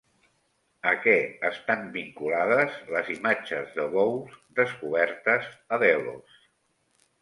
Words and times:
A 0.91 0.93
què 1.03 1.13
estan 1.49 1.83
vinculades 1.99 2.81
les 2.97 3.13
imatges 3.19 3.79
de 3.79 3.89
bous 3.95 4.43
descobertes 4.65 5.57
a 5.79 5.85
Delos? 5.89 6.47